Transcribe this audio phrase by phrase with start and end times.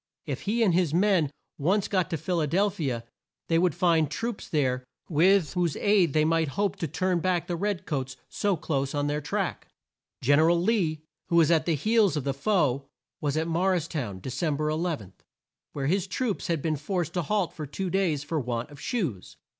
[0.25, 1.29] If he and his men
[1.59, 3.03] once got to Phil a del phi a,
[3.49, 7.55] they would find troops there with whose aid they might hope to turn back the
[7.55, 9.67] red coats so close on their track.
[10.23, 12.87] Gen er al Lee, who was at the heels of the foe,
[13.19, 15.13] was at Mor ris town, De cem ber 11,
[15.73, 19.37] where his troops had been forced to halt for two days for want of shoes.